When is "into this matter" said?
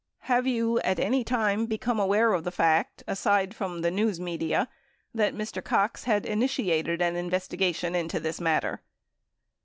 7.93-8.81